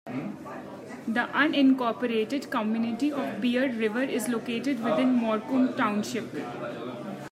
The 1.07 1.27
unincorporated 1.31 2.49
community 2.49 3.11
of 3.11 3.39
Bear 3.39 3.69
River 3.71 4.01
is 4.01 4.27
located 4.29 4.83
within 4.83 5.19
Morcom 5.19 5.77
Township. 5.77 6.25